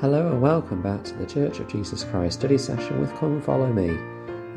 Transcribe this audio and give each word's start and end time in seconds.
Hello 0.00 0.26
and 0.26 0.42
welcome 0.42 0.82
back 0.82 1.04
to 1.04 1.14
the 1.14 1.24
Church 1.24 1.60
of 1.60 1.68
Jesus 1.68 2.02
Christ 2.02 2.40
study 2.40 2.58
session 2.58 3.00
with 3.00 3.14
Come 3.14 3.40
Follow 3.40 3.72
Me. 3.72 3.90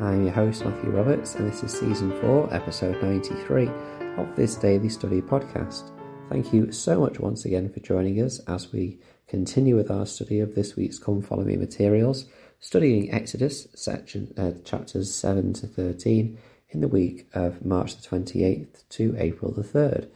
I'm 0.00 0.24
your 0.24 0.32
host 0.32 0.64
Matthew 0.64 0.90
Roberts 0.90 1.36
and 1.36 1.48
this 1.48 1.62
is 1.62 1.72
season 1.72 2.10
4, 2.20 2.52
episode 2.52 3.00
93 3.00 3.68
of 4.16 4.34
this 4.34 4.56
daily 4.56 4.88
study 4.88 5.22
podcast. 5.22 5.92
Thank 6.28 6.52
you 6.52 6.72
so 6.72 7.00
much 7.00 7.20
once 7.20 7.44
again 7.44 7.72
for 7.72 7.78
joining 7.78 8.20
us 8.20 8.40
as 8.48 8.72
we 8.72 8.98
continue 9.28 9.76
with 9.76 9.92
our 9.92 10.06
study 10.06 10.40
of 10.40 10.56
this 10.56 10.74
week's 10.74 10.98
Come 10.98 11.22
Follow 11.22 11.44
Me 11.44 11.56
materials, 11.56 12.26
studying 12.58 13.12
Exodus 13.12 13.68
section 13.76 14.34
uh, 14.36 14.60
chapters 14.64 15.14
7 15.14 15.52
to 15.52 15.68
13 15.68 16.36
in 16.70 16.80
the 16.80 16.88
week 16.88 17.28
of 17.32 17.64
March 17.64 17.96
the 17.96 18.02
28th 18.08 18.88
to 18.88 19.14
April 19.16 19.52
the 19.52 19.62
3rd. 19.62 20.08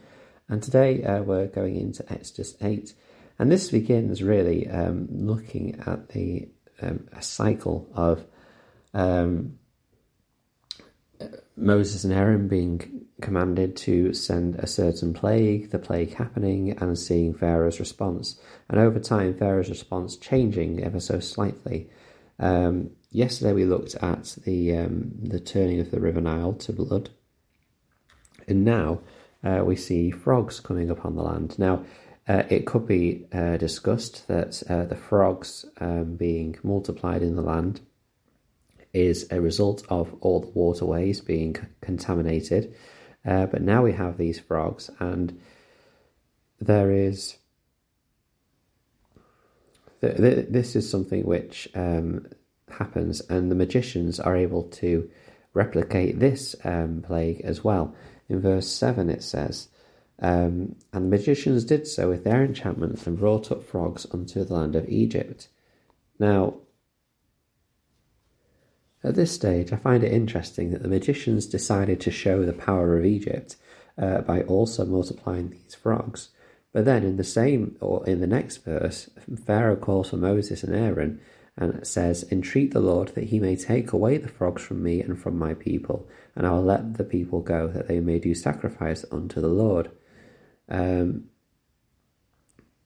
And 0.49 0.61
today 0.61 1.01
uh, 1.01 1.23
we're 1.23 1.47
going 1.47 1.77
into 1.77 2.03
Exodus 2.11 2.57
8 2.61 2.93
and 3.39 3.51
this 3.51 3.71
begins 3.71 4.21
really 4.23 4.67
um, 4.69 5.07
looking 5.09 5.81
at 5.85 6.09
the 6.09 6.49
um, 6.81 7.07
a 7.13 7.21
cycle 7.21 7.89
of 7.93 8.25
um, 8.93 9.57
Moses 11.55 12.03
and 12.03 12.13
Aaron 12.13 12.47
being 12.47 13.05
commanded 13.21 13.75
to 13.77 14.13
send 14.13 14.55
a 14.55 14.67
certain 14.67 15.13
plague, 15.13 15.71
the 15.71 15.79
plague 15.79 16.15
happening, 16.15 16.71
and 16.79 16.97
seeing 16.97 17.33
Pharaoh's 17.33 17.79
response. 17.79 18.39
And 18.69 18.79
over 18.79 18.99
time, 18.99 19.37
Pharaoh's 19.37 19.69
response 19.69 20.17
changing 20.17 20.83
ever 20.83 20.99
so 20.99 21.19
slightly. 21.19 21.89
Um, 22.39 22.91
yesterday, 23.11 23.53
we 23.53 23.65
looked 23.65 23.95
at 23.95 24.35
the 24.45 24.77
um, 24.77 25.11
the 25.21 25.39
turning 25.39 25.79
of 25.79 25.91
the 25.91 25.99
River 25.99 26.21
Nile 26.21 26.53
to 26.53 26.73
blood, 26.73 27.11
and 28.47 28.65
now 28.65 29.01
uh, 29.43 29.61
we 29.63 29.75
see 29.75 30.09
frogs 30.09 30.59
coming 30.59 30.89
up 30.89 31.05
on 31.05 31.15
the 31.15 31.23
land. 31.23 31.57
Now, 31.59 31.85
uh, 32.27 32.43
it 32.49 32.65
could 32.65 32.87
be 32.87 33.25
uh, 33.33 33.57
discussed 33.57 34.27
that 34.27 34.63
uh, 34.69 34.85
the 34.85 34.95
frogs 34.95 35.65
um, 35.79 36.15
being 36.15 36.57
multiplied 36.63 37.21
in 37.21 37.35
the 37.35 37.41
land 37.41 37.81
is 38.93 39.27
a 39.31 39.41
result 39.41 39.83
of 39.89 40.15
all 40.21 40.39
the 40.39 40.47
waterways 40.47 41.19
being 41.19 41.55
contaminated. 41.81 42.73
Uh, 43.25 43.45
but 43.47 43.61
now 43.61 43.81
we 43.83 43.93
have 43.93 44.17
these 44.17 44.39
frogs, 44.39 44.89
and 44.99 45.39
there 46.59 46.91
is. 46.91 47.37
Th- 50.01 50.17
th- 50.17 50.47
this 50.49 50.75
is 50.75 50.89
something 50.89 51.23
which 51.25 51.69
um, 51.75 52.27
happens, 52.69 53.21
and 53.21 53.49
the 53.49 53.55
magicians 53.55 54.19
are 54.19 54.35
able 54.35 54.63
to 54.63 55.09
replicate 55.53 56.19
this 56.19 56.55
um, 56.63 57.01
plague 57.05 57.41
as 57.41 57.63
well. 57.63 57.95
In 58.29 58.41
verse 58.41 58.67
7, 58.67 59.09
it 59.09 59.23
says, 59.23 59.69
um, 60.19 60.75
and 60.93 61.05
the 61.05 61.17
magicians 61.17 61.65
did 61.65 61.87
so 61.87 62.09
with 62.09 62.23
their 62.23 62.43
enchantments 62.43 63.07
and 63.07 63.17
brought 63.17 63.51
up 63.51 63.63
frogs 63.63 64.05
unto 64.11 64.43
the 64.43 64.53
land 64.53 64.75
of 64.75 64.87
Egypt. 64.87 65.47
Now, 66.19 66.55
at 69.03 69.15
this 69.15 69.31
stage, 69.31 69.73
I 69.73 69.75
find 69.75 70.03
it 70.03 70.13
interesting 70.13 70.71
that 70.71 70.81
the 70.81 70.87
magicians 70.87 71.45
decided 71.45 71.99
to 72.01 72.11
show 72.11 72.45
the 72.45 72.53
power 72.53 72.97
of 72.97 73.05
Egypt 73.05 73.57
uh, 73.97 74.21
by 74.21 74.41
also 74.43 74.85
multiplying 74.85 75.49
these 75.49 75.75
frogs. 75.75 76.29
But 76.71 76.85
then, 76.85 77.03
in 77.03 77.17
the 77.17 77.23
same 77.23 77.75
or 77.81 78.07
in 78.07 78.21
the 78.21 78.27
next 78.27 78.63
verse, 78.63 79.09
Pharaoh 79.45 79.75
calls 79.75 80.09
for 80.09 80.17
Moses 80.17 80.63
and 80.63 80.73
Aaron 80.73 81.19
and 81.57 81.85
says, 81.85 82.25
Entreat 82.31 82.71
the 82.71 82.79
Lord 82.79 83.09
that 83.09 83.25
he 83.25 83.39
may 83.39 83.55
take 83.55 83.91
away 83.91 84.17
the 84.17 84.27
frogs 84.27 84.63
from 84.63 84.81
me 84.81 85.01
and 85.01 85.21
from 85.21 85.37
my 85.37 85.53
people, 85.53 86.07
and 86.35 86.47
I 86.47 86.51
will 86.51 86.63
let 86.63 86.95
the 86.95 87.03
people 87.03 87.41
go, 87.41 87.67
that 87.67 87.87
they 87.87 87.99
may 87.99 88.19
do 88.19 88.33
sacrifice 88.33 89.05
unto 89.11 89.39
the 89.39 89.49
Lord. 89.49 89.91
Um, 90.69 91.25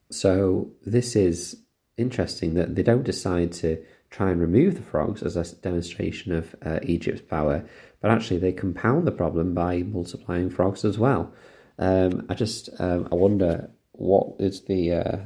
so 0.09 0.71
this 0.85 1.15
is 1.15 1.57
interesting 1.97 2.53
that 2.53 2.75
they 2.75 2.83
don't 2.83 3.03
decide 3.03 3.51
to 3.51 3.83
try 4.09 4.31
and 4.31 4.39
remove 4.39 4.75
the 4.75 4.81
frogs 4.81 5.21
as 5.21 5.35
a 5.35 5.55
demonstration 5.57 6.31
of 6.31 6.55
uh, 6.65 6.79
Egypt's 6.83 7.21
power, 7.21 7.67
but 8.01 8.11
actually 8.11 8.37
they 8.37 8.51
compound 8.51 9.05
the 9.05 9.11
problem 9.11 9.53
by 9.53 9.83
multiplying 9.83 10.49
frogs 10.49 10.85
as 10.85 10.97
well. 10.97 11.33
Um, 11.79 12.25
I 12.29 12.33
just 12.33 12.69
um, 12.79 13.07
I 13.11 13.15
wonder 13.15 13.69
what 13.91 14.35
is 14.39 14.63
the 14.63 14.93
uh, 14.93 15.17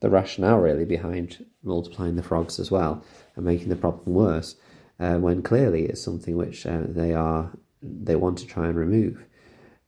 the 0.00 0.10
rationale 0.10 0.58
really 0.58 0.84
behind 0.84 1.44
multiplying 1.62 2.16
the 2.16 2.22
frogs 2.22 2.58
as 2.58 2.70
well 2.70 3.04
and 3.36 3.44
making 3.44 3.68
the 3.68 3.76
problem 3.76 4.14
worse, 4.14 4.56
uh, 4.98 5.16
when 5.16 5.42
clearly 5.42 5.86
it's 5.86 6.02
something 6.02 6.36
which 6.36 6.66
uh, 6.66 6.82
they 6.86 7.12
are 7.12 7.50
they 7.82 8.16
want 8.16 8.38
to 8.38 8.46
try 8.46 8.66
and 8.68 8.76
remove. 8.76 9.24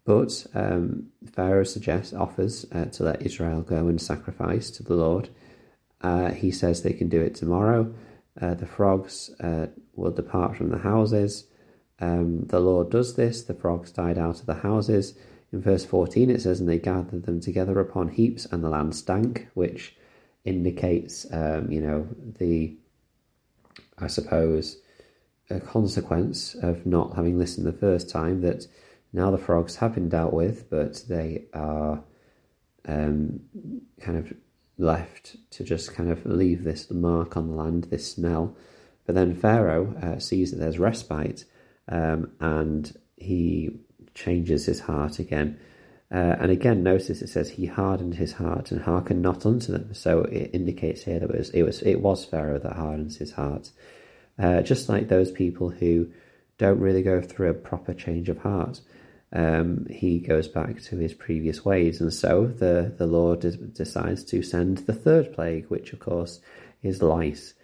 But 0.05 0.47
um, 0.55 1.09
Pharaoh 1.33 1.65
suggests, 1.65 2.13
offers 2.13 2.67
uh, 2.73 2.87
to 2.87 3.05
let 3.05 3.23
Israel 3.23 3.63
go 3.63 3.89
and 3.89 4.01
sacrifice 4.01 4.71
to 4.73 4.83
the 4.83 4.95
Lord. 4.95 5.29
Uh, 6.01 6.33
he 6.33 6.51
says 6.51 6.83
they 6.83 6.93
can 6.93 7.09
do 7.09 7.21
it 7.21 7.35
tomorrow. 7.35 7.95
Uh, 8.41 8.55
the 8.55 8.67
frogs 8.67 9.31
uh, 9.41 9.67
will 9.95 10.11
depart 10.11 10.57
from 10.57 10.71
the 10.71 10.79
houses. 10.79 11.45
Um, 12.01 12.47
the 12.47 12.59
Lord 12.59 12.91
does 12.91 13.15
this. 13.15 13.43
The 13.43 13.55
frogs 13.55 13.93
died 13.93 14.19
out 14.19 14.41
of 14.41 14.47
the 14.47 14.55
houses. 14.55 15.15
In 15.53 15.61
verse 15.61 15.85
14, 15.85 16.31
it 16.31 16.43
says, 16.43 16.59
And 16.59 16.69
they 16.69 16.79
gathered 16.79 17.25
them 17.25 17.41
together 17.41 17.79
upon 17.79 18.09
heaps, 18.09 18.47
and 18.47 18.65
the 18.65 18.71
land 18.71 18.97
stank, 18.97 19.49
which 19.55 19.95
indicates, 20.45 21.27
um, 21.31 21.71
you 21.71 21.81
know, 21.81 22.09
the, 22.39 22.75
I 23.99 24.09
suppose, 24.09 24.79
a 25.51 25.61
consequence 25.61 26.55
of 26.55 26.87
not 26.87 27.15
having 27.15 27.39
listened 27.39 27.67
the 27.67 27.73
first 27.73 28.09
time 28.09 28.41
that 28.41 28.67
now 29.13 29.31
the 29.31 29.39
frogs 29.39 29.77
have 29.77 29.95
been 29.95 30.09
dealt 30.09 30.33
with, 30.33 30.71
but 30.71 31.05
they 31.09 31.45
are 31.53 32.03
um, 32.87 33.41
kind 34.01 34.19
of 34.19 34.33
left 34.79 35.37
to 35.51 35.65
just 35.65 35.95
kind 35.95 36.11
of 36.11 36.25
leave 36.25 36.65
this 36.65 36.91
mark 36.91 37.37
on 37.37 37.49
the 37.49 37.55
land, 37.55 37.85
this 37.85 38.11
smell. 38.11 38.57
But 39.07 39.15
then 39.15 39.35
Pharaoh 39.35 39.95
uh, 40.03 40.19
sees 40.19 40.51
that 40.51 40.59
there's 40.59 40.79
respite 40.79 41.45
um, 41.89 42.33
and 42.41 42.97
he 43.17 43.71
changes 44.15 44.67
his 44.67 44.81
heart 44.81 45.19
again. 45.19 45.59
Uh, 46.11 46.37
and 46.41 46.51
again, 46.51 46.83
notice 46.83 47.23
it 47.23 47.29
says 47.29 47.51
he 47.51 47.67
hardened 47.67 48.15
his 48.15 48.35
heart 48.35 48.71
and 48.71 48.83
hearkened 48.83 49.23
not 49.23 49.47
unto 49.47 49.73
them. 49.73 49.95
So 49.95 50.23
it 50.23 50.51
indicates 50.53 51.05
here 51.05 51.19
that 51.19 51.31
it 51.31 51.39
was 51.39 51.51
it 51.51 51.63
was 51.63 51.83
it 51.83 52.01
was 52.01 52.25
Pharaoh 52.25 52.59
that 52.59 52.77
hardens 52.77 53.17
his 53.17 53.33
heart, 53.33 53.71
uh, 54.39 54.61
just 54.61 54.91
like 54.91 55.09
those 55.09 55.33
people 55.33 55.71
who 55.71 56.11
don't 56.59 56.81
really 56.81 57.03
go 57.03 57.23
through 57.23 57.51
a 57.51 57.55
proper 57.55 57.95
change 57.95 58.29
of 58.29 58.39
heart 58.39 58.83
um, 59.33 59.87
he 59.89 60.19
goes 60.19 60.47
back 60.47 60.81
to 60.83 60.97
his 60.97 61.15
previous 61.15 61.65
ways. 61.65 62.01
And 62.01 62.13
so 62.13 62.47
the, 62.47 62.95
the 62.97 63.07
Lord 63.07 63.41
decides 63.73 64.25
to 64.25 64.43
send 64.43 64.79
the 64.79 64.93
third 64.93 65.33
plague, 65.33 65.67
which 65.69 65.93
of 65.93 66.01
course 66.01 66.41
is 66.83 67.03
lice. 67.03 67.55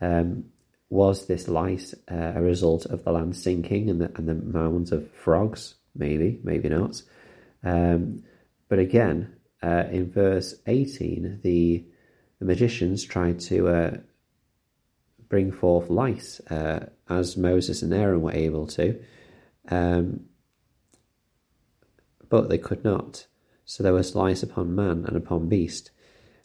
Um, 0.00 0.46
was 0.90 1.26
this 1.26 1.48
lice 1.48 1.94
uh, 2.10 2.32
a 2.34 2.42
result 2.42 2.86
of 2.86 3.04
the 3.04 3.12
land 3.12 3.36
sinking 3.36 3.88
and 3.88 4.00
the, 4.00 4.12
and 4.16 4.28
the 4.28 4.34
mounds 4.34 4.92
of 4.92 5.10
frogs? 5.12 5.74
Maybe, 5.94 6.40
maybe 6.42 6.68
not. 6.68 7.02
Um, 7.62 8.24
but 8.68 8.78
again, 8.78 9.34
uh, 9.62 9.84
in 9.90 10.10
verse 10.10 10.54
18, 10.66 11.40
the, 11.42 11.84
the 12.38 12.44
magicians 12.44 13.02
tried 13.02 13.40
to 13.40 13.68
uh, 13.68 13.96
bring 15.28 15.52
forth 15.52 15.88
lice, 15.88 16.40
uh, 16.50 16.86
as 17.08 17.36
Moses 17.36 17.80
and 17.82 17.94
Aaron 17.94 18.20
were 18.20 18.32
able 18.32 18.66
to. 18.68 19.02
Um, 19.70 20.26
but 22.28 22.48
they 22.48 22.58
could 22.58 22.84
not. 22.84 23.26
So 23.64 23.82
there 23.82 23.92
was 23.92 24.14
lice 24.14 24.42
upon 24.42 24.74
man 24.74 25.04
and 25.06 25.16
upon 25.16 25.48
beast. 25.48 25.90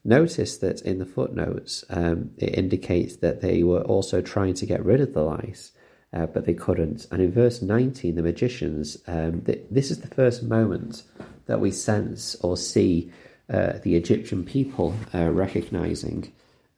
Notice 0.04 0.58
that 0.58 0.82
in 0.82 1.00
the 1.00 1.06
footnotes, 1.06 1.84
um, 1.90 2.32
it 2.38 2.58
indicates 2.58 3.18
that 3.18 3.42
they 3.42 3.64
were 3.64 3.82
also 3.82 4.22
trying 4.22 4.54
to 4.56 4.66
get 4.66 4.84
rid 4.84 5.02
of 5.02 5.14
the 5.14 5.24
lice, 5.24 5.72
uh, 6.14 6.26
but 6.26 6.46
they 6.46 6.54
couldn't. 6.54 7.06
And 7.12 7.22
in 7.22 7.32
verse 7.32 7.62
19, 7.62 8.16
the 8.16 8.22
magicians, 8.22 8.98
um, 9.08 9.42
th- 9.42 9.66
this 9.70 9.92
is 9.92 10.00
the 10.00 10.08
first 10.08 10.42
moment 10.44 11.04
that 11.48 11.60
we 11.60 11.72
sense 11.72 12.36
or 12.42 12.56
see 12.56 13.12
uh, 13.50 13.74
the 13.84 13.96
Egyptian 13.96 14.46
people 14.46 14.96
uh, 15.14 15.30
recognizing 15.30 16.32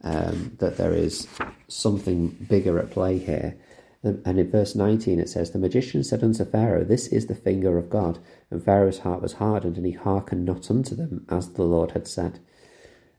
um, 0.04 0.56
that 0.57 0.77
there 0.77 0.94
is 0.94 1.27
something 1.68 2.30
bigger 2.50 2.80
at 2.80 2.89
play 2.89 3.19
here. 3.19 3.56
And 4.03 4.39
in 4.39 4.50
verse 4.50 4.74
19 4.74 5.19
it 5.19 5.30
says, 5.30 5.51
The 5.51 5.59
magician 5.59 6.03
said 6.03 6.24
unto 6.24 6.44
Pharaoh, 6.44 6.83
This 6.83 7.07
is 7.07 7.27
the 7.27 7.36
finger 7.36 7.77
of 7.77 7.89
God. 7.89 8.18
And 8.50 8.63
Pharaoh's 8.63 9.00
heart 9.00 9.21
was 9.21 9.33
hardened, 9.33 9.77
and 9.77 9.86
he 9.86 9.92
hearkened 9.92 10.45
not 10.45 10.71
unto 10.71 10.95
them, 10.95 11.25
as 11.30 11.53
the 11.53 11.63
Lord 11.63 11.92
had 11.92 12.07
said. 12.07 12.39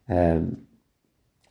Um, 0.08 0.62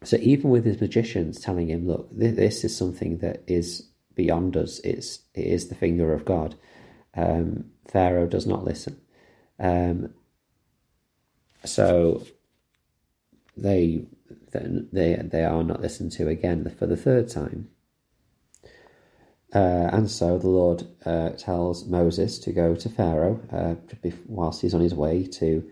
so 0.03 0.17
even 0.17 0.49
with 0.49 0.65
his 0.65 0.81
magicians 0.81 1.39
telling 1.39 1.69
him, 1.69 1.87
Look, 1.87 2.09
this 2.11 2.65
is 2.65 2.75
something 2.75 3.19
that 3.19 3.43
is 3.47 3.87
beyond 4.15 4.57
us, 4.57 4.79
it's, 4.79 5.19
it 5.33 5.45
is 5.45 5.69
the 5.69 5.75
finger 5.75 6.13
of 6.13 6.25
God, 6.25 6.55
um, 7.15 7.71
Pharaoh 7.87 8.27
does 8.27 8.45
not 8.45 8.65
listen. 8.65 8.99
Um, 9.59 10.13
so 11.63 12.25
they, 13.55 14.03
they, 14.51 15.21
they 15.23 15.45
are 15.45 15.63
not 15.63 15.81
listened 15.81 16.11
to 16.13 16.27
again 16.27 16.73
for 16.77 16.85
the 16.85 16.97
third 16.97 17.29
time. 17.29 17.69
Uh, 19.53 19.89
and 19.91 20.09
so 20.09 20.37
the 20.37 20.49
Lord 20.49 20.83
uh, 21.05 21.31
tells 21.31 21.85
Moses 21.85 22.39
to 22.39 22.53
go 22.53 22.73
to 22.75 22.89
Pharaoh 22.89 23.41
uh, 23.51 23.75
whilst 24.27 24.61
he's 24.61 24.73
on 24.73 24.81
his 24.81 24.95
way 24.95 25.25
to 25.25 25.69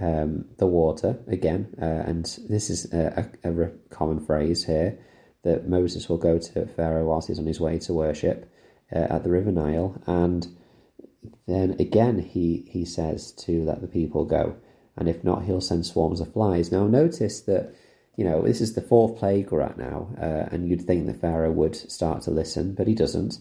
um, 0.00 0.46
the 0.56 0.66
water 0.66 1.18
again, 1.26 1.68
uh, 1.80 1.84
and 1.84 2.24
this 2.48 2.70
is 2.70 2.92
a, 2.92 3.28
a, 3.44 3.64
a, 3.64 3.70
common 3.90 4.24
phrase 4.24 4.64
here 4.64 4.98
that 5.42 5.68
Moses 5.68 6.08
will 6.08 6.18
go 6.18 6.38
to 6.38 6.66
Pharaoh 6.66 7.04
whilst 7.04 7.28
he's 7.28 7.38
on 7.38 7.46
his 7.46 7.60
way 7.60 7.78
to 7.80 7.92
worship 7.92 8.50
uh, 8.94 9.06
at 9.10 9.24
the 9.24 9.30
River 9.30 9.50
Nile, 9.50 10.00
and 10.06 10.46
then 11.46 11.76
again 11.78 12.20
he 12.20 12.64
he 12.70 12.84
says 12.84 13.32
to 13.32 13.62
let 13.64 13.80
the 13.82 13.88
people 13.88 14.24
go, 14.24 14.56
and 14.96 15.08
if 15.08 15.22
not, 15.22 15.44
he'll 15.44 15.60
send 15.60 15.84
swarms 15.84 16.20
of 16.20 16.32
flies. 16.32 16.72
Now 16.72 16.86
notice 16.86 17.40
that 17.42 17.74
you 18.18 18.24
know 18.24 18.42
this 18.42 18.60
is 18.60 18.74
the 18.74 18.82
fourth 18.82 19.16
plague 19.16 19.52
we're 19.52 19.60
at 19.60 19.78
now, 19.78 20.08
uh, 20.20 20.52
and 20.52 20.68
you'd 20.68 20.82
think 20.82 21.06
the 21.06 21.14
Pharaoh 21.14 21.52
would 21.52 21.76
start 21.76 22.22
to 22.22 22.32
listen, 22.32 22.74
but 22.74 22.88
he 22.88 22.94
doesn't. 22.94 23.38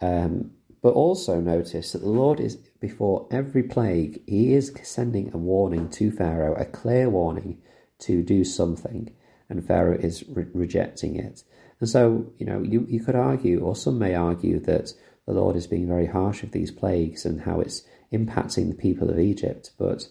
Um, 0.00 0.52
but 0.80 0.94
also 0.94 1.40
notice 1.40 1.92
that 1.92 2.00
the 2.00 2.08
Lord 2.08 2.40
is 2.40 2.56
before 2.56 3.28
every 3.30 3.62
plague, 3.62 4.22
he 4.26 4.54
is 4.54 4.72
sending 4.82 5.30
a 5.32 5.38
warning 5.38 5.88
to 5.90 6.10
Pharaoh, 6.10 6.54
a 6.54 6.64
clear 6.64 7.08
warning 7.08 7.62
to 8.00 8.22
do 8.22 8.44
something, 8.44 9.14
and 9.50 9.66
Pharaoh 9.66 9.98
is 9.98 10.24
re- 10.28 10.46
rejecting 10.54 11.16
it. 11.16 11.44
And 11.80 11.88
so, 11.88 12.32
you 12.38 12.46
know, 12.46 12.62
you, 12.62 12.86
you 12.88 13.00
could 13.00 13.16
argue, 13.16 13.60
or 13.60 13.76
some 13.76 13.98
may 13.98 14.14
argue, 14.14 14.58
that 14.60 14.92
the 15.26 15.32
Lord 15.32 15.56
is 15.56 15.66
being 15.66 15.88
very 15.88 16.06
harsh 16.06 16.40
with 16.40 16.52
these 16.52 16.70
plagues 16.70 17.26
and 17.26 17.42
how 17.42 17.60
it's 17.60 17.82
impacting 18.12 18.68
the 18.68 18.74
people 18.74 19.10
of 19.10 19.18
Egypt. 19.18 19.70
But 19.78 20.08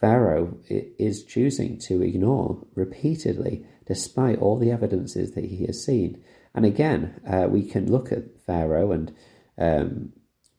Pharaoh 0.00 0.58
is 0.68 1.24
choosing 1.24 1.78
to 1.78 2.02
ignore 2.02 2.64
repeatedly, 2.74 3.66
despite 3.86 4.38
all 4.38 4.58
the 4.58 4.70
evidences 4.70 5.32
that 5.32 5.44
he 5.44 5.66
has 5.66 5.84
seen. 5.84 6.22
And 6.54 6.64
again, 6.64 7.20
uh, 7.28 7.46
we 7.48 7.64
can 7.64 7.90
look 7.90 8.12
at 8.12 8.40
Pharaoh 8.46 8.92
and 8.92 9.14
um, 9.58 10.12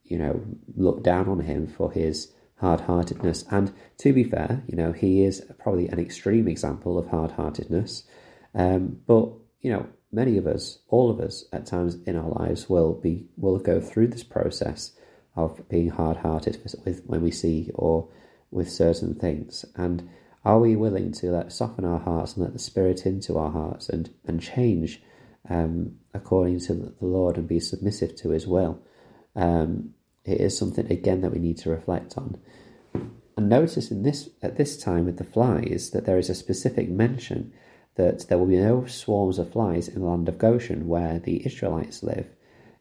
you 0.10 0.18
know, 0.18 0.42
look 0.76 1.04
down 1.04 1.30
on 1.30 1.40
him 1.40 1.68
for 1.68 1.92
his 1.92 2.34
hard 2.58 2.82
heartedness. 2.82 3.46
And 3.50 3.72
to 4.00 4.12
be 4.12 4.24
fair, 4.24 4.64
you 4.68 4.76
know, 4.76 4.92
he 4.92 5.24
is 5.24 5.46
probably 5.60 5.88
an 5.88 6.00
extreme 6.00 6.48
example 6.48 6.98
of 6.98 7.08
hard 7.08 7.32
heartedness. 7.32 8.04
Um, 8.54 9.00
but, 9.08 9.30
you 9.62 9.72
know, 9.72 9.88
many 10.12 10.38
of 10.38 10.48
us, 10.48 10.80
all 10.90 11.10
of 11.10 11.20
us 11.20 11.46
at 11.54 11.68
times 11.68 11.98
in 12.06 12.18
our 12.18 12.30
lives 12.30 12.68
will 12.70 12.94
be 12.94 13.28
will 13.38 13.60
go 13.60 13.80
through 13.80 14.08
this 14.08 14.24
process 14.24 14.92
of 15.36 15.68
being 15.70 15.90
hard 15.90 16.18
hearted 16.18 16.60
with 16.66 17.04
when 17.06 17.22
we 17.22 17.32
see 17.32 17.70
or 17.76 18.10
with 18.52 18.70
certain 18.70 19.16
things. 19.16 19.66
And 19.76 20.10
are 20.46 20.60
we 20.60 20.76
willing 20.76 21.12
to 21.14 21.32
let 21.32 21.52
soften 21.52 21.86
our 21.86 22.00
hearts 22.00 22.34
and 22.34 22.44
let 22.44 22.54
the 22.54 22.60
Spirit 22.60 23.06
into 23.06 23.38
our 23.38 23.52
hearts 23.52 23.90
and, 23.90 24.10
and 24.26 24.42
change 24.42 25.02
um, 25.50 25.98
according 26.14 26.60
to 26.62 26.74
the 26.74 26.94
Lord 27.02 27.38
and 27.38 27.48
be 27.48 27.60
submissive 27.60 28.16
to 28.18 28.30
His 28.30 28.48
will? 28.48 28.82
Um, 29.36 29.94
it 30.26 30.40
is 30.42 30.58
something 30.58 30.92
again 30.92 31.22
that 31.22 31.32
we 31.32 31.40
need 31.40 31.58
to 31.60 31.70
reflect 31.70 32.18
on. 32.18 32.40
And 33.38 33.50
notice 33.50 33.90
in 33.90 34.04
this 34.04 34.30
at 34.42 34.58
this 34.58 34.78
time 34.78 35.06
with 35.06 35.18
the 35.18 35.24
flies 35.24 35.92
that 35.92 36.06
there 36.06 36.18
is 36.18 36.30
a 36.30 36.36
specific 36.36 36.90
mention 36.90 37.54
that 37.96 38.28
there 38.28 38.38
will 38.38 38.46
be 38.46 38.58
no 38.58 38.86
swarms 38.86 39.40
of 39.40 39.52
flies 39.52 39.88
in 39.88 40.02
the 40.02 40.08
land 40.08 40.28
of 40.30 40.38
Goshen 40.38 40.88
where 40.88 41.20
the 41.20 41.46
Israelites 41.46 42.04
live. 42.04 42.28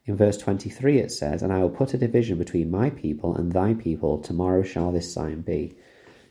In 0.08 0.16
verse 0.16 0.38
23 0.38 1.00
it 1.00 1.12
says, 1.12 1.42
And 1.42 1.52
I 1.52 1.58
will 1.58 1.68
put 1.68 1.92
a 1.92 1.98
division 1.98 2.38
between 2.38 2.70
my 2.70 2.88
people 2.88 3.36
and 3.36 3.52
thy 3.52 3.74
people, 3.74 4.18
tomorrow 4.18 4.62
shall 4.62 4.90
this 4.90 5.12
sign 5.12 5.42
be. 5.42 5.76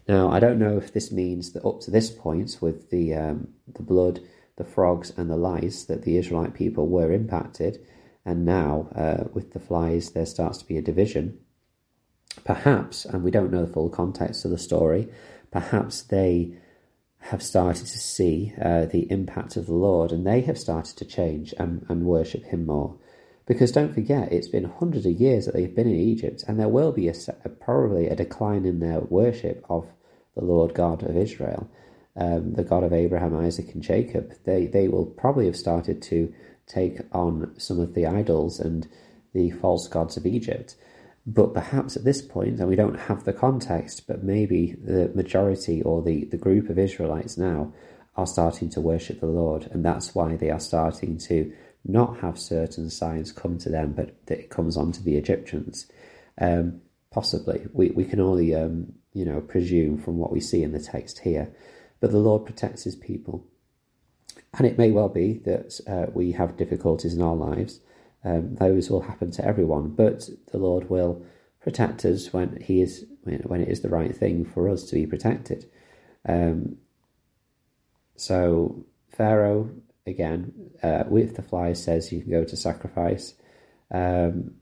Now, 0.07 0.31
I 0.31 0.39
don't 0.39 0.57
know 0.57 0.77
if 0.77 0.91
this 0.91 1.12
means 1.12 1.51
that 1.51 1.63
up 1.63 1.81
to 1.81 1.91
this 1.91 2.09
point, 2.09 2.57
with 2.59 2.89
the, 2.89 3.13
um, 3.13 3.50
the 3.71 3.83
blood, 3.83 4.19
the 4.56 4.63
frogs, 4.63 5.12
and 5.15 5.29
the 5.29 5.38
lice, 5.38 5.83
that 5.83 6.01
the 6.01 6.18
Israelite 6.18 6.56
people 6.56 6.88
were 6.88 7.12
impacted, 7.12 7.85
and 8.25 8.45
now, 8.45 8.89
uh, 8.95 9.25
with 9.31 9.53
the 9.53 9.59
flies, 9.59 10.09
there 10.09 10.25
starts 10.25 10.57
to 10.57 10.65
be 10.65 10.77
a 10.77 10.81
division. 10.81 11.38
Perhaps, 12.44 13.06
and 13.06 13.24
we 13.24 13.29
don't 13.29 13.51
know 13.51 13.63
the 13.63 13.71
full 13.71 13.89
context 13.89 14.44
of 14.44 14.50
the 14.50 14.57
story, 14.57 15.07
perhaps 15.51 16.01
they 16.01 16.57
have 17.19 17.44
started 17.44 17.85
to 17.85 18.00
see 18.00 18.53
uh, 18.59 18.85
the 18.85 19.12
impact 19.12 19.56
of 19.56 19.68
the 19.68 19.74
Lord 19.74 20.12
and 20.12 20.25
they 20.25 20.41
have 20.41 20.57
started 20.57 20.95
to 20.97 21.06
change 21.06 21.53
and, 21.59 21.85
and 21.89 22.06
worship 22.06 22.45
Him 22.45 22.65
more. 22.65 22.97
Because 23.47 23.71
don't 23.71 23.94
forget, 23.94 24.31
it's 24.31 24.49
been 24.49 24.65
hundreds 24.65 25.05
of 25.05 25.13
years 25.13 25.45
that 25.45 25.55
they've 25.55 25.73
been 25.73 25.88
in 25.88 25.95
Egypt, 25.95 26.44
and 26.47 26.59
there 26.59 26.67
will 26.67 26.91
be 26.91 27.07
a, 27.07 27.13
probably 27.61 28.07
a 28.07 28.15
decline 28.15 28.65
in 28.65 28.79
their 28.79 28.99
worship 28.99 29.65
of 29.69 29.89
the 30.35 30.44
Lord 30.44 30.73
God 30.73 31.01
of 31.01 31.15
Israel, 31.15 31.69
um, 32.17 32.53
the 32.53 32.63
God 32.63 32.83
of 32.83 32.91
Abraham, 32.91 33.35
Isaac, 33.35 33.73
and 33.73 33.81
Jacob. 33.81 34.33
They 34.44 34.67
they 34.67 34.89
will 34.89 35.05
probably 35.05 35.45
have 35.45 35.55
started 35.55 36.01
to 36.03 36.33
take 36.67 36.99
on 37.13 37.53
some 37.57 37.79
of 37.79 37.94
the 37.94 38.05
idols 38.05 38.59
and 38.59 38.85
the 39.33 39.51
false 39.51 39.88
gods 39.88 40.17
of 40.17 40.25
Egypt. 40.25 40.75
But 41.25 41.53
perhaps 41.53 41.95
at 41.95 42.03
this 42.03 42.21
point, 42.21 42.59
and 42.59 42.67
we 42.67 42.75
don't 42.75 43.00
have 43.00 43.23
the 43.23 43.33
context, 43.33 44.07
but 44.07 44.23
maybe 44.23 44.75
the 44.81 45.09
majority 45.13 45.81
or 45.81 46.01
the, 46.01 46.25
the 46.25 46.38
group 46.38 46.69
of 46.69 46.79
Israelites 46.79 47.38
now 47.38 47.73
are 48.15 48.27
starting 48.27 48.69
to 48.71 48.81
worship 48.81 49.19
the 49.19 49.27
Lord, 49.27 49.69
and 49.71 49.85
that's 49.85 50.15
why 50.15 50.35
they 50.35 50.50
are 50.50 50.59
starting 50.59 51.17
to 51.19 51.53
not 51.88 52.19
have 52.19 52.38
certain 52.38 52.89
signs 52.89 53.31
come 53.31 53.57
to 53.60 53.69
them, 53.69 53.94
but 53.94 54.16
that 54.28 54.39
it 54.39 54.50
comes 54.50 54.78
on 54.78 54.92
to 54.94 55.04
the 55.04 55.16
Egyptians. 55.16 55.88
Um, 56.39 56.81
possibly, 57.12 57.66
we 57.74 57.89
we 57.92 58.06
can 58.06 58.19
only 58.19 58.54
um, 58.54 58.94
you 59.13 59.25
know 59.25 59.42
presume 59.42 59.98
from 59.98 60.18
what 60.18 60.31
we 60.31 60.39
see 60.39 60.63
in 60.63 60.74
the 60.74 60.80
text 60.80 61.19
here, 61.19 61.50
but 62.00 62.12
the 62.12 62.19
Lord 62.19 62.45
protects 62.45 62.84
His 62.84 62.95
people. 62.95 63.45
And 64.57 64.66
it 64.66 64.78
may 64.78 64.92
well 64.92 65.10
be 65.10 65.39
that 65.45 65.80
uh, 65.88 66.12
we 66.13 66.31
have 66.34 66.57
difficulties 66.57 67.13
in 67.13 67.22
our 67.22 67.36
lives. 67.36 67.80
Um, 68.24 68.56
those 68.56 68.89
will 68.89 69.01
happen 69.01 69.31
to 69.31 69.45
everyone, 69.45 69.89
but 69.89 70.30
the 70.51 70.57
Lord 70.57 70.89
will 70.89 71.25
protect 71.62 72.06
us 72.06 72.34
when 72.34 72.62
He 72.62 72.81
is 72.81 73.06
when 73.24 73.62
it 73.62 73.69
is 73.69 73.81
the 73.81 73.89
right 73.89 74.16
thing 74.16 74.45
for 74.45 74.69
us 74.69 74.84
to 74.84 74.95
be 74.95 75.06
protected. 75.06 75.69
Um, 76.28 76.78
so 78.16 78.86
Pharaoh 79.10 79.69
again 80.07 80.71
uh, 80.81 81.04
with 81.07 81.36
the 81.36 81.44
fly 81.44 81.74
says 81.74 82.12
you 82.12 82.21
can 82.21 82.31
go 82.31 82.44
to 82.44 82.56
sacrifice, 82.56 83.33
um, 83.92 84.56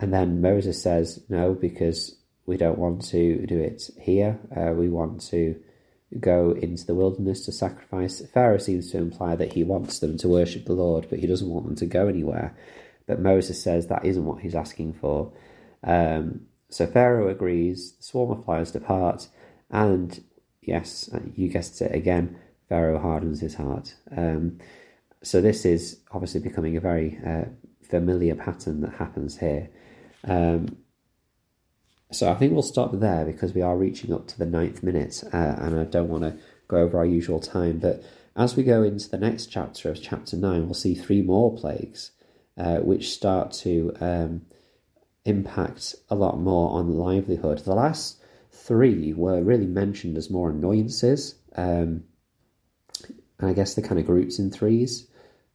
and 0.00 0.12
then 0.12 0.40
Moses 0.42 0.82
says 0.82 1.24
no 1.28 1.54
because 1.54 2.16
we 2.46 2.56
don't 2.56 2.78
want 2.78 3.04
to 3.06 3.46
do 3.46 3.58
it 3.58 3.90
here. 3.98 4.38
Uh, 4.54 4.72
we 4.72 4.88
want 4.88 5.22
to 5.28 5.58
go 6.20 6.52
into 6.52 6.86
the 6.86 6.94
wilderness 6.94 7.44
to 7.46 7.52
sacrifice. 7.52 8.22
Pharaoh 8.32 8.58
seems 8.58 8.90
to 8.90 8.98
imply 8.98 9.34
that 9.36 9.52
he 9.52 9.64
wants 9.64 9.98
them 9.98 10.18
to 10.18 10.28
worship 10.28 10.66
the 10.66 10.72
Lord, 10.74 11.06
but 11.10 11.18
he 11.18 11.26
doesn't 11.26 11.48
want 11.48 11.66
them 11.66 11.76
to 11.76 11.86
go 11.86 12.06
anywhere. 12.06 12.56
But 13.06 13.20
Moses 13.20 13.62
says 13.62 13.86
that 13.86 14.04
isn't 14.04 14.24
what 14.24 14.42
he's 14.42 14.54
asking 14.54 14.94
for. 14.94 15.32
Um, 15.82 16.42
so 16.70 16.86
Pharaoh 16.86 17.28
agrees, 17.28 17.92
the 17.92 18.02
swarm 18.02 18.30
of 18.30 18.44
flies 18.44 18.72
depart, 18.72 19.28
and 19.70 20.22
yes, 20.62 21.10
you 21.34 21.48
guessed 21.48 21.80
it 21.82 21.94
again, 21.94 22.38
Pharaoh 22.68 22.98
hardens 22.98 23.40
his 23.40 23.54
heart. 23.54 23.94
Um, 24.16 24.58
so 25.22 25.40
this 25.40 25.64
is 25.64 26.00
obviously 26.12 26.40
becoming 26.40 26.76
a 26.76 26.80
very 26.80 27.18
uh, 27.26 27.44
familiar 27.82 28.34
pattern 28.34 28.80
that 28.82 28.94
happens 28.94 29.38
here. 29.38 29.70
Um, 30.24 30.76
so 32.10 32.30
I 32.30 32.34
think 32.34 32.52
we'll 32.52 32.62
stop 32.62 32.92
there 32.92 33.24
because 33.24 33.54
we 33.54 33.62
are 33.62 33.76
reaching 33.76 34.12
up 34.12 34.26
to 34.28 34.38
the 34.38 34.46
ninth 34.46 34.82
minute 34.82 35.24
uh, 35.32 35.56
and 35.58 35.78
I 35.80 35.84
don't 35.84 36.08
want 36.08 36.24
to 36.24 36.36
go 36.68 36.78
over 36.78 36.98
our 36.98 37.06
usual 37.06 37.40
time. 37.40 37.78
But 37.78 38.04
as 38.36 38.56
we 38.56 38.62
go 38.62 38.82
into 38.82 39.08
the 39.08 39.18
next 39.18 39.46
chapter 39.46 39.90
of 39.90 40.02
chapter 40.02 40.36
9, 40.36 40.64
we'll 40.64 40.74
see 40.74 40.94
three 40.94 41.22
more 41.22 41.56
plagues 41.56 42.12
uh, 42.56 42.78
which 42.78 43.10
start 43.10 43.52
to 43.52 43.92
um, 44.00 44.42
impact 45.24 45.94
a 46.10 46.14
lot 46.14 46.38
more 46.38 46.70
on 46.70 46.96
livelihood. 46.96 47.58
The 47.58 47.74
last 47.74 48.20
three 48.52 49.12
were 49.12 49.42
really 49.42 49.66
mentioned 49.66 50.16
as 50.16 50.30
more 50.30 50.50
annoyances. 50.50 51.36
Um, 51.56 52.04
and 53.38 53.50
I 53.50 53.52
guess 53.52 53.74
the 53.74 53.82
kind 53.82 53.98
of 53.98 54.06
groups 54.06 54.38
in 54.38 54.50
threes 54.50 55.08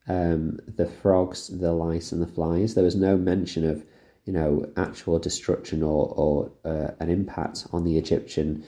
um, 0.08 0.58
the 0.66 0.86
frogs, 0.86 1.48
the 1.48 1.72
lice, 1.72 2.10
and 2.10 2.20
the 2.20 2.26
flies. 2.26 2.74
There 2.74 2.82
was 2.82 2.96
no 2.96 3.16
mention 3.16 3.68
of 3.68 3.84
you 4.24 4.32
know, 4.32 4.70
actual 4.76 5.18
destruction 5.18 5.82
or, 5.82 6.12
or 6.16 6.52
uh, 6.64 6.92
an 7.00 7.10
impact 7.10 7.66
on 7.72 7.84
the 7.84 7.98
Egyptian 7.98 8.64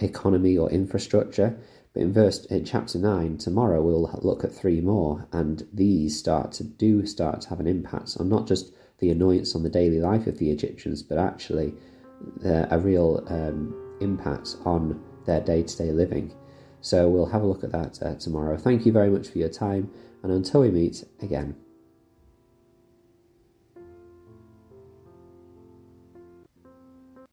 economy 0.00 0.56
or 0.56 0.70
infrastructure. 0.70 1.58
But 1.92 2.02
in 2.02 2.12
verse 2.12 2.44
in 2.46 2.64
chapter 2.64 2.98
nine 2.98 3.38
tomorrow, 3.38 3.82
we'll 3.82 4.10
look 4.22 4.44
at 4.44 4.54
three 4.54 4.80
more, 4.80 5.26
and 5.32 5.66
these 5.72 6.18
start 6.18 6.52
to 6.52 6.64
do 6.64 7.04
start 7.06 7.42
to 7.42 7.48
have 7.48 7.60
an 7.60 7.66
impact 7.66 8.16
on 8.18 8.28
not 8.28 8.46
just 8.46 8.72
the 8.98 9.10
annoyance 9.10 9.54
on 9.54 9.62
the 9.62 9.68
daily 9.68 10.00
life 10.00 10.26
of 10.26 10.38
the 10.38 10.50
Egyptians, 10.50 11.02
but 11.02 11.18
actually 11.18 11.74
uh, 12.44 12.66
a 12.70 12.78
real 12.78 13.22
um, 13.28 13.74
impact 14.00 14.56
on 14.64 15.02
their 15.26 15.40
day 15.40 15.62
to 15.62 15.76
day 15.76 15.90
living. 15.92 16.32
So 16.86 17.08
we'll 17.08 17.26
have 17.26 17.42
a 17.42 17.46
look 17.46 17.64
at 17.64 17.72
that 17.72 18.00
uh, 18.00 18.14
tomorrow. 18.14 18.56
Thank 18.56 18.86
you 18.86 18.92
very 18.92 19.10
much 19.10 19.26
for 19.26 19.38
your 19.38 19.48
time, 19.48 19.90
and 20.22 20.30
until 20.30 20.60
we 20.60 20.70
meet 20.70 21.02
again. 21.20 21.56